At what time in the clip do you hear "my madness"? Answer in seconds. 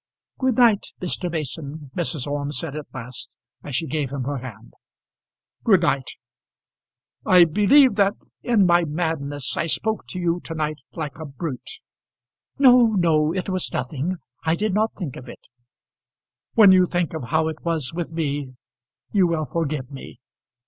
8.65-9.55